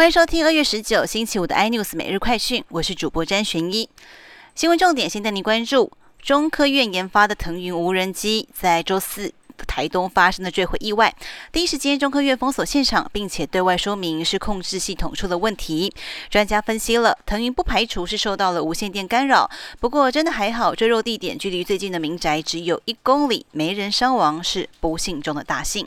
[0.00, 3.86] 欢迎收听二月十九星期五的 iNews 每日快讯，我是主播詹玄一。
[4.54, 5.92] 新闻重点先带您关注：
[6.22, 9.30] 中科院研发的腾云无人机在周四
[9.66, 11.14] 台东发生的坠毁意外，
[11.52, 15.92] 第一时间中科院封锁现场，并且对外说明是控制系统出了问题。
[16.30, 25.86] 专家分析了，腾云不排除是受到了无线电干扰，不过真的还好，坠落地点距离最近的民宅只有一公里，没人伤亡，是不幸中的大幸。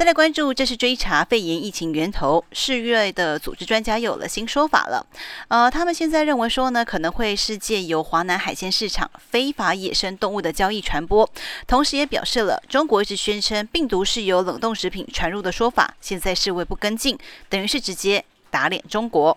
[0.00, 2.42] 再来关注，这是追查肺炎疫情源头。
[2.52, 5.06] 世卫的组织专家有了新说法了，
[5.48, 11.28] 呃，他们现在认为说呢，可能会是借由华南海鲜市场非法野生动物的交易传播，
[11.66, 17.18] 同时也表示了中国一直宣称病毒是由冷冻食品传入的说法，现在世卫不跟进，
[17.50, 19.36] 等于是直接打脸中国。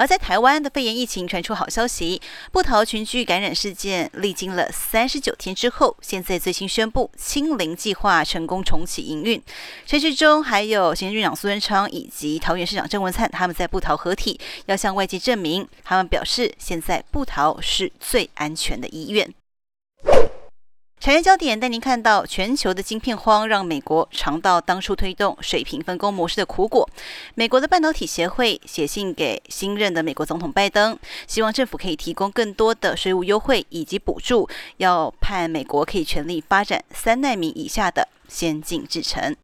[0.00, 9.38] 而在台湾的肺炎疫情传出好消息，布桃群聚感染事件历经了三十九天之后，现在最新宣布清零计划成功重启营运。
[9.84, 19.34] 陈时中还有行政院长苏贞昌以及桃园市长郑文灿，他们在布桃合体，要向外界证明，他们表示现在布桃是最安全的医院。
[21.00, 26.86] 产业焦点带您看到，全球的晶片荒让美国尝到当初推动水平分工模式的苦果。
[27.34, 39.34] 美国的半导体协会写信给新任的美国总统拜登，希望政府可以提供更多的税务优惠以及补助，要盼美国可以全力发展三纳米以下的先进制程。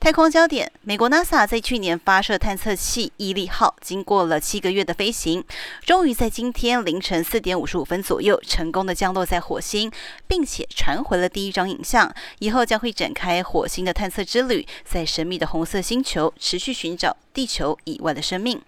[0.00, 5.44] 太空焦点：美国 NASA 在去年发射探测器毅力号，经过了七个月的飞行，
[5.84, 9.90] 终于在今天凌晨四点五十五分左右成功的降落在火星，
[10.28, 12.14] 并且传回了第一张影像。
[12.38, 18.62] 以后将会展开火星的探测之旅，在神秘的红色星球持续寻找地球以外的生命。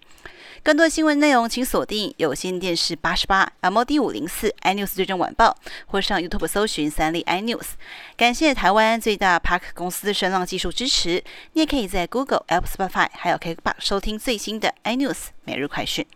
[0.62, 7.70] 更多新闻内容，请锁定有线电视八十八 M D 五零四 iNews 最终晚报，或上 YouTube 搜寻三立 iNews。
[8.14, 11.24] 感谢台湾最大 Park 公司声浪技术支持。
[11.54, 16.06] 你也可以在 Google、Apple、Spotify 还有 k i c k b o x 收听最新的 iNews 每日快讯。